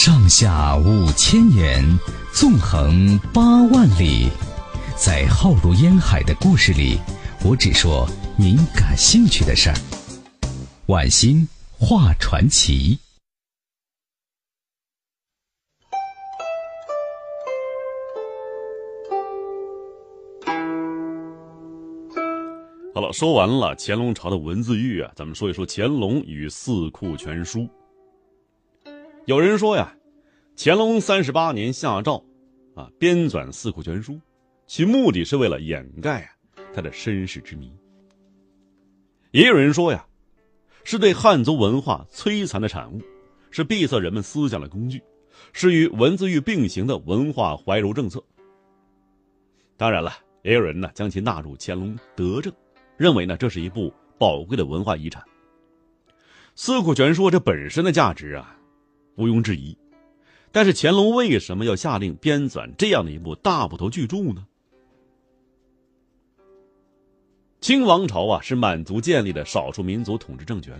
[0.00, 1.82] 上下五千年，
[2.32, 4.28] 纵横八万里，
[4.96, 7.00] 在浩如烟海的故事里，
[7.44, 9.76] 我只说您感兴趣的事儿。
[10.86, 12.96] 晚星画传奇。
[22.94, 27.62] 好了，说完了乾隆朝的文字狱啊，咱们说一说乾隆与《四库全书》。
[29.28, 29.94] 有人说呀，
[30.56, 32.24] 乾隆三十八年下诏，
[32.74, 34.14] 啊编纂《四库全书》，
[34.66, 36.30] 其目的是为了掩盖啊
[36.74, 37.70] 他的身世之谜。
[39.32, 40.06] 也有人说呀，
[40.82, 43.02] 是对汉族文化摧残的产物，
[43.50, 45.02] 是闭塞人们思想的工具，
[45.52, 48.24] 是与文字狱并行的文化怀柔政策。
[49.76, 50.10] 当然了，
[50.42, 52.50] 也有人呢将其纳入乾隆德政，
[52.96, 55.22] 认为呢这是一部宝贵的文化遗产。
[56.54, 58.54] 《四库全书》这本身的价值啊。
[59.18, 59.76] 毋庸置疑，
[60.52, 64.46] 但是乾隆为什么要下令编纂这样的一部大部头巨著呢？
[67.60, 70.72] 清王朝啊是满族建立的少数民族统治政权，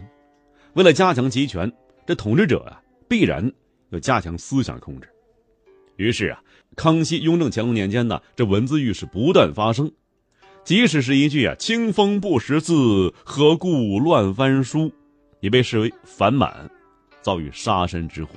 [0.74, 1.70] 为了加强集权，
[2.06, 3.52] 这统治者啊必然
[3.90, 5.08] 要加强思想控制。
[5.96, 6.40] 于是啊，
[6.76, 9.90] 康熙、雍正、乾隆年间呢，这文字狱是不断发生，
[10.62, 14.92] 即使是一句啊“清风不识字，何故乱翻书”，
[15.42, 16.70] 也被视为反满。
[17.20, 18.34] 遭遇杀身之祸。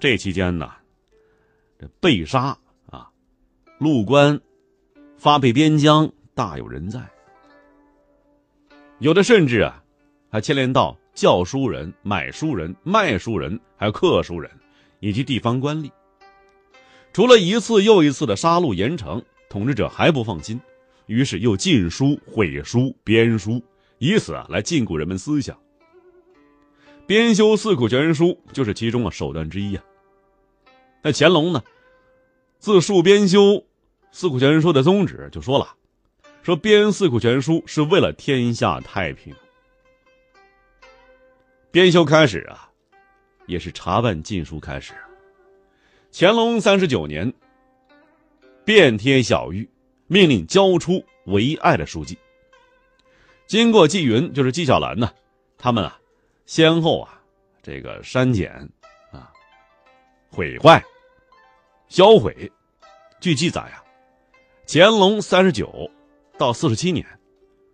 [0.00, 0.70] 这期间呢，
[1.78, 2.56] 这被杀
[2.90, 3.08] 啊，
[3.78, 4.38] 入关、
[5.16, 7.00] 发配边疆，大有人在。
[8.98, 9.82] 有的甚至啊，
[10.30, 14.50] 还牵连到教书人、买书人、卖书人，还有刻书人，
[15.00, 15.90] 以及地方官吏。
[17.12, 20.60] 除了一次又一次的杀戮严惩，统治者还不放心，
[21.06, 23.62] 于是又禁书、毁书、编书，
[23.98, 25.56] 以此啊来禁锢人们思想。
[27.06, 29.84] 编修《四库全书》就是其中啊手段之一啊。
[31.02, 31.62] 那乾隆呢，
[32.58, 33.40] 自述编修
[34.10, 35.74] 《四库全书》的宗旨就说了，
[36.42, 39.34] 说编《四库全书》是为了天下太平。
[41.70, 42.70] 编修开始啊，
[43.46, 44.94] 也是查办禁书开始。
[46.10, 47.30] 乾隆三十九年，
[48.64, 49.68] 遍贴小谕，
[50.06, 52.16] 命令交出唯爱的书籍。
[53.46, 55.12] 经过纪云，就是纪晓岚呢，
[55.58, 56.00] 他们啊。
[56.46, 57.20] 先后啊，
[57.62, 58.52] 这个删减，
[59.10, 59.32] 啊，
[60.30, 60.82] 毁坏、
[61.88, 62.50] 销毁。
[63.18, 63.82] 据记载啊，
[64.66, 65.90] 乾隆三十九
[66.36, 67.06] 到四十七年，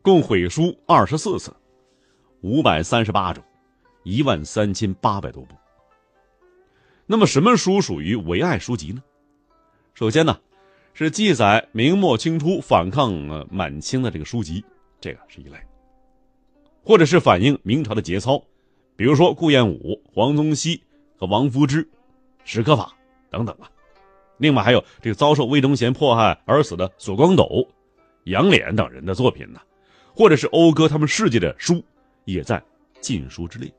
[0.02, 1.52] 共毁书二十四次，
[2.42, 3.42] 五百三十八种，
[4.04, 5.56] 一万三千八百多部。
[7.06, 9.02] 那么，什么书属于唯爱书籍呢？
[9.94, 10.38] 首先呢，
[10.94, 13.12] 是记载明末清初反抗
[13.50, 14.64] 满清的这个书籍，
[15.00, 15.58] 这个是一类；
[16.84, 18.40] 或者是反映明朝的节操。
[19.00, 20.78] 比如说顾炎武、黄宗羲
[21.16, 21.88] 和王夫之、
[22.44, 22.92] 史可法
[23.30, 23.64] 等等啊，
[24.36, 27.66] 另外还有这个遭受魏忠贤迫害而死的索光斗、
[28.24, 29.60] 杨涟等人的作品呢，
[30.14, 31.82] 或者是讴歌他们事迹的书，
[32.26, 32.62] 也在
[33.00, 33.72] 禁书之列。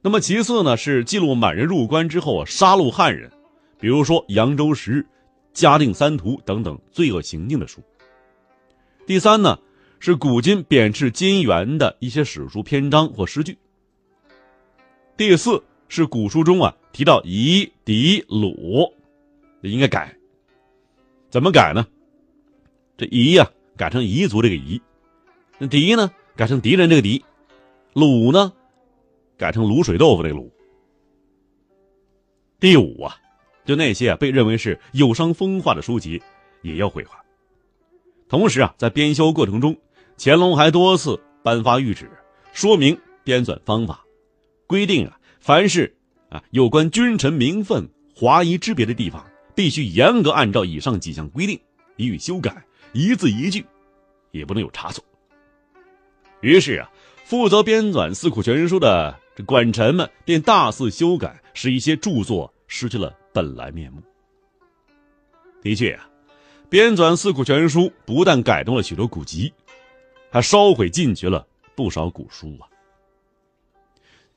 [0.00, 3.30] 那么其次呢，是记录满人入关之后杀戮汉人，
[3.78, 5.06] 比如说扬州十日、
[5.52, 7.82] 嘉定三屠等等罪恶行径的书。
[9.06, 9.58] 第三呢，
[10.00, 13.54] 是古今贬斥金元的一些史书篇章或诗句。
[15.16, 18.92] 第四是古书中啊提到夷、狄、鲁，
[19.62, 20.14] 应该改。
[21.30, 21.86] 怎么改呢？
[22.98, 24.80] 这夷呀改成彝族这个夷，
[25.56, 27.24] 那狄呢改成敌人这个狄，
[27.94, 28.52] 鲁呢
[29.38, 30.52] 改成卤水豆腐这个鲁。
[32.60, 33.16] 第五啊，
[33.64, 36.22] 就那些啊被认为是有伤风化的书籍
[36.60, 37.24] 也要绘画。
[38.28, 39.74] 同时啊，在编修过程中，
[40.18, 42.10] 乾隆还多次颁发谕旨，
[42.52, 44.02] 说明编纂方法。
[44.66, 45.96] 规定啊，凡是
[46.28, 51.58] 啊有关君臣名分、华夷之别的地方，必须严格按照以上几项规定
[51.96, 53.64] 予以修改，一字一句
[54.32, 55.04] 也不能有差错。
[56.40, 56.90] 于是啊，
[57.24, 64.02] 负责编纂《四库全书》的这管臣们便大肆修改，使一些著作失去了本来面目。
[65.62, 66.08] 的确啊，
[66.68, 69.52] 编纂《四库全书》不但改动了许多古籍，
[70.30, 72.68] 还烧毁禁绝了不少古书啊。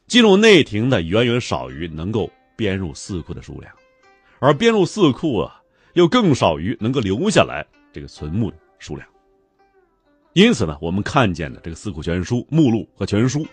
[0.09, 3.71] 进入内廷的远远少于能够编入四库的数量，
[4.39, 5.61] 而编入四库啊，
[5.93, 7.63] 又更少于能够留下来
[7.93, 9.07] 这个存目的数量。
[10.33, 13.45] 因此呢，我们看见的这个四库全书目录和全书，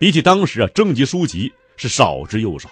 [0.00, 2.68] 比起当时啊征集书籍是少之又少。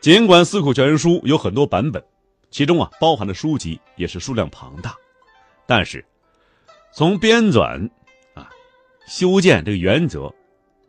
[0.00, 2.02] 尽管四库全书有很多版本，
[2.50, 4.96] 其中啊包含的书籍也是数量庞大，
[5.66, 6.04] 但是
[6.92, 7.88] 从编纂
[8.34, 8.50] 啊
[9.06, 10.34] 修建这个原则。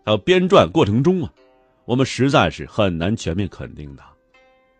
[0.07, 1.33] 还有编撰过程中啊，
[1.83, 4.03] 我们实在是很难全面肯定的，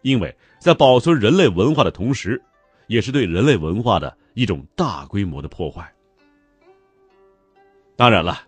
[0.01, 2.41] 因为在保存人类文化的同时，
[2.87, 5.93] 也是对人类文化的一种大规模的破坏。
[7.97, 8.39] 当然了，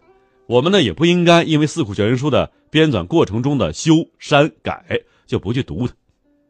[0.48, 5.94] 我们呢也不应该因为《四库全书》的编纂过程中的修删改就不去读它，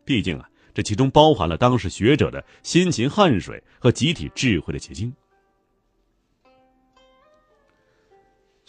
[0.05, 5.11] 毕竟啊，这其中包含了当时学者的辛勤汗水和集体智慧的结晶。《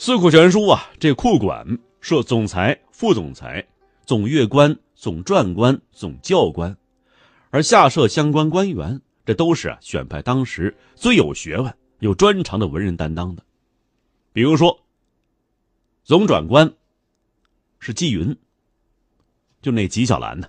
[0.03, 3.63] 四库全书》啊，这库管设总裁、副总裁、
[4.07, 6.75] 总阅官、总传官、总教官，
[7.51, 13.45] 而下设相关官员，这都是啊选派当时最有学问、有专长的文人担当的。
[14.33, 14.81] 比如说，
[16.03, 16.73] 总转官
[17.79, 18.35] 是纪云，
[19.61, 20.49] 就那纪晓岚呢。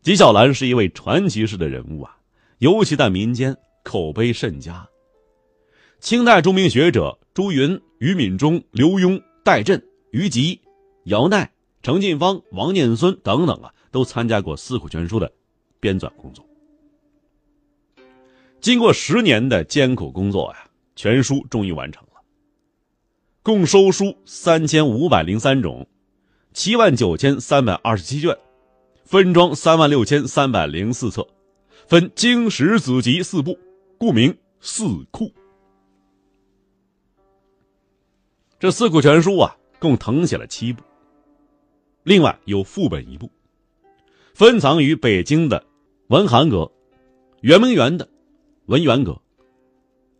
[0.00, 2.16] 纪晓岚是一位传奇式的人物啊，
[2.58, 4.84] 尤其在民间口碑甚佳。
[6.02, 10.60] 清代著名学者朱云、于敏中、刘墉、戴震、于吉、
[11.04, 11.48] 姚鼐、
[11.80, 15.32] 程进芳、王念孙等等啊，都参加过《四库全书》的
[15.78, 16.44] 编纂工作。
[18.60, 22.20] 经过十年的艰苦工作呀，全书终于完成了。
[23.44, 25.86] 共收书三千五百零三种，
[26.52, 28.36] 七万九千三百二十七卷，
[29.04, 31.24] 分装三万六千三百零四册，
[31.86, 33.56] 分经史子集四部，
[33.96, 35.32] 故名四库。
[38.62, 40.84] 这四库全书啊，共誊写了七部，
[42.04, 43.28] 另外有副本一部，
[44.34, 45.66] 分藏于北京的
[46.06, 46.70] 文寒阁、
[47.40, 48.08] 圆明园的
[48.66, 49.20] 文源阁、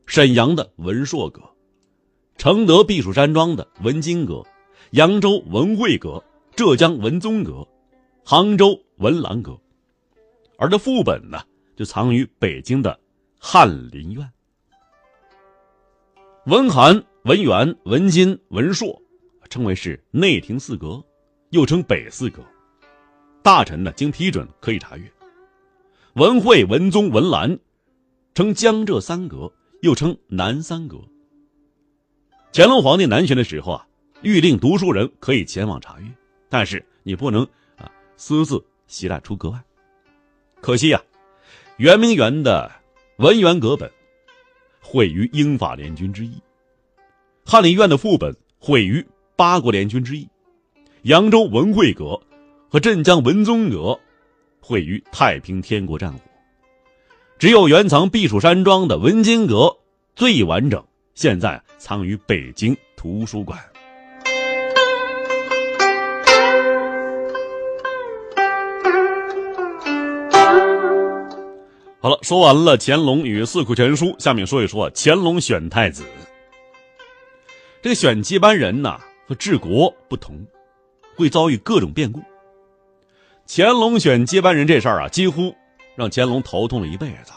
[0.06, 1.40] 沈阳的文硕阁。
[2.36, 4.44] 承德避暑山庄的文津阁，
[4.90, 6.20] 扬州文惠阁，
[6.56, 7.64] 浙江文宗阁，
[8.24, 9.56] 杭州文澜阁，
[10.58, 11.40] 而这副本呢，
[11.76, 12.98] 就藏于北京的
[13.38, 14.28] 翰林院。
[16.46, 19.00] 文寒、文元、文津、文硕，
[19.48, 21.00] 称为是内廷四阁，
[21.50, 22.42] 又称北四阁。
[23.44, 25.08] 大臣呢，经批准可以查阅。
[26.14, 27.56] 文惠、文宗、文澜，
[28.34, 29.52] 称江浙三阁，
[29.82, 30.98] 又称南三阁。
[32.52, 33.86] 乾隆皇帝南巡的时候啊，
[34.24, 36.12] 谕令读书人可以前往查阅，
[36.48, 37.44] 但是你不能
[37.76, 39.62] 啊私自携带出阁外。
[40.60, 41.00] 可惜呀，
[41.76, 42.68] 圆明园的
[43.18, 43.88] 文渊阁本
[44.80, 46.34] 毁于英法联军之役，
[47.52, 49.06] 翰林院的副本毁于
[49.36, 50.26] 八国联军之役，
[51.02, 52.18] 扬州文惠阁
[52.70, 54.00] 和镇江文宗阁
[54.58, 56.18] 毁于太平天国战火，
[57.38, 59.76] 只有原藏避暑山庄的文津阁
[60.16, 60.82] 最完整。
[61.14, 63.58] 现在藏于北京图书馆。
[72.00, 76.02] 好了，说完了乾隆与四库全书，下面说一说乾隆选太子。
[77.82, 78.96] 这选接班人呐，
[79.26, 80.46] 和治国不同，
[81.16, 82.22] 会遭遇各种变故。
[83.48, 85.52] 乾隆选接班人这事儿啊，几乎
[85.96, 87.32] 让乾隆头痛了一辈子。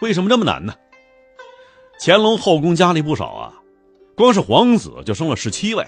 [0.00, 0.74] 为什么这么难呢？
[2.00, 3.52] 乾隆后宫佳丽不少啊，
[4.16, 5.86] 光是皇子就生了十七位。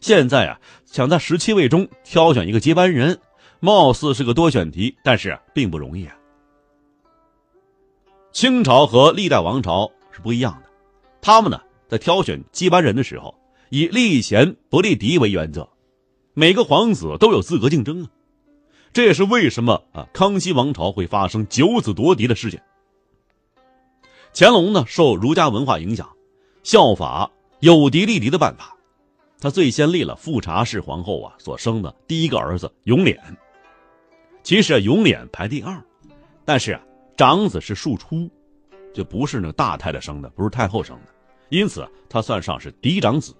[0.00, 3.20] 现在啊，想在十七位中挑选一个接班人，
[3.60, 6.16] 貌似是个多选题，但是并不容易啊。
[8.32, 10.68] 清朝和历代王朝是不一样的，
[11.20, 13.34] 他们呢在挑选接班人的时候，
[13.70, 15.68] 以立贤不立嫡为原则，
[16.34, 18.10] 每个皇子都有资格竞争啊。
[18.92, 22.62] 这也是为什么啊康熙王朝会发生九子夺嫡的事件。
[24.34, 26.08] 乾隆呢，受儒家文化影响，
[26.62, 28.76] 效法有嫡立嫡的办法，
[29.40, 33.18] 他最先立了富察氏皇后啊所生的第一个儿子永琏。
[34.42, 35.82] 其实啊，永琏排第二，
[36.44, 36.80] 但是啊，
[37.16, 38.30] 长子是庶出，
[38.94, 41.12] 就不是那大太太生的，不是太后生的，
[41.48, 43.34] 因此他算上是嫡长子。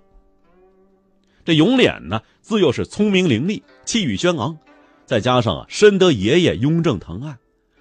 [1.45, 4.59] 这永琏呢，自幼是聪明伶俐，气宇轩昂，
[5.07, 7.37] 再加上啊深得爷爷雍正疼爱，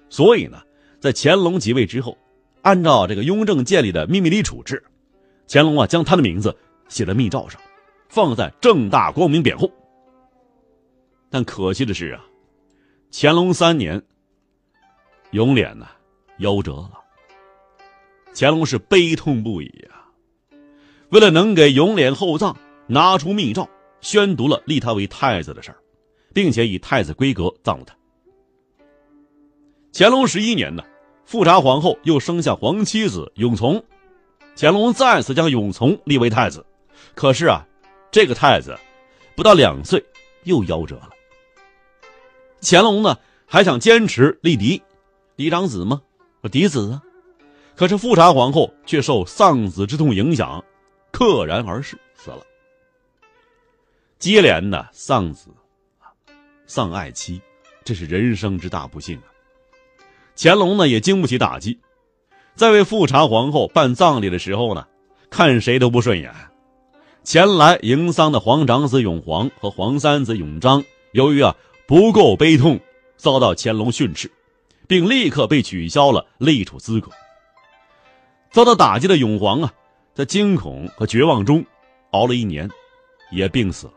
[0.08, 0.62] 所以呢，
[1.00, 2.16] 在乾隆即位之后。
[2.62, 4.82] 按照这个雍正建立的秘密里处置，
[5.48, 6.54] 乾隆啊将他的名字
[6.88, 7.58] 写在密诏上，
[8.08, 9.70] 放在正大光明匾后。
[11.30, 12.24] 但可惜的是啊，
[13.12, 14.02] 乾隆三年，
[15.30, 15.86] 永琏呢
[16.40, 17.00] 夭折了。
[18.34, 20.07] 乾隆是悲痛不已啊，
[21.10, 23.68] 为了能给永琏厚葬，拿出密诏
[24.00, 25.78] 宣读了立他为太子的事儿，
[26.34, 27.94] 并且以太子规格葬了他。
[29.92, 30.82] 乾隆十一年呢。
[31.24, 33.82] 富察皇后又生下皇妻子永琮，
[34.56, 36.64] 乾隆再次将永琮立为太子。
[37.14, 37.66] 可是啊，
[38.10, 38.74] 这个太子
[39.36, 40.02] 不到两岁
[40.44, 41.10] 又夭折了。
[42.62, 44.80] 乾隆呢还想坚持立嫡，
[45.36, 46.00] 嫡长子吗？
[46.50, 47.02] 嫡子啊。
[47.76, 50.64] 可是富察皇后却受丧子之痛影响，
[51.12, 52.42] 溘然而逝，死了。
[54.18, 55.50] 接连的丧子、
[56.66, 57.40] 丧爱妻，
[57.84, 59.24] 这是人生之大不幸啊。
[60.36, 61.78] 乾隆呢也经不起打击，
[62.54, 64.86] 在为富察皇后办葬礼的时候呢，
[65.30, 66.32] 看谁都不顺眼。
[67.24, 71.54] 前来迎丧的皇长子永璜和皇三子永璋，由于啊
[71.86, 72.80] 不够悲痛，
[73.16, 74.30] 遭到乾隆训斥，
[74.86, 77.10] 并立刻被取消了立储资格。
[78.50, 79.74] 遭到打击的永璜啊，
[80.18, 81.64] 在惊恐和绝望中
[82.10, 82.68] 熬了一年，
[83.30, 83.92] 也病死了。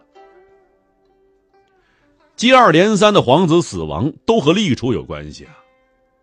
[2.35, 5.57] 接二连三的皇子死亡都和立储有关系啊，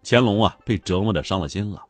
[0.04, 1.82] 乾隆啊被折磨的伤了心了。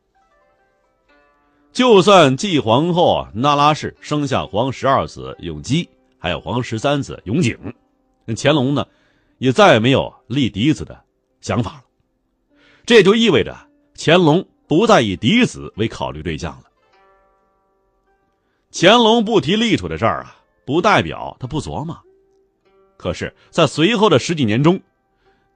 [1.71, 5.87] 就算继皇后啊那拉氏生下皇十二子永基，
[6.19, 7.59] 还有皇十三子永景，
[8.35, 8.87] 乾隆呢，
[9.37, 10.99] 也再也没有立嫡子的
[11.43, 11.83] 想法了。
[12.87, 13.55] 这也就意味着
[13.99, 16.68] 乾隆不再以嫡子为考虑对象了。
[18.71, 21.99] 乾隆不提立储的事儿啊，不代表他不琢磨。
[22.97, 24.81] 可是，在随后的十几年中，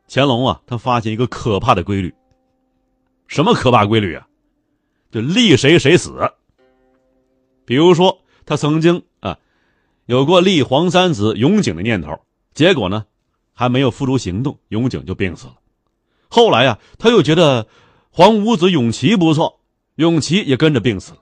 [0.08, 2.14] 乾隆啊，他发现一个可怕的规律。
[3.26, 4.26] 什么可怕规律啊？
[5.10, 6.32] 就立谁谁死。
[7.64, 9.38] 比如说，他曾经啊，
[10.06, 12.18] 有过立皇三子永景的念头，
[12.54, 13.04] 结果呢，
[13.52, 15.54] 还没有付诸行动，永景就病死了。
[16.28, 17.66] 后来呀，他又觉得
[18.10, 19.60] 皇五子永琪不错，
[19.96, 21.18] 永琪也跟着病死了。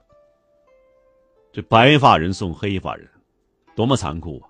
[1.52, 3.09] 这白发人送黑发人，
[3.75, 4.49] 多么残酷啊！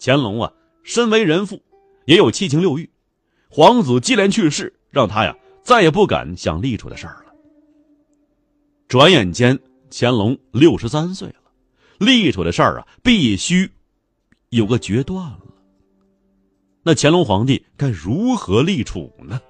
[0.00, 1.62] 乾隆啊，身为人父，
[2.06, 2.90] 也有七情六欲，
[3.48, 7.32] 皇子接连去世，让他呀再也不敢想立储的事儿了。
[8.88, 9.58] 转眼间，
[9.90, 11.36] 乾隆六十三岁了，
[11.98, 13.70] 立储的事儿啊，必须
[14.48, 15.40] 有个决断了。
[16.82, 19.40] 那乾隆皇帝该如何立储呢？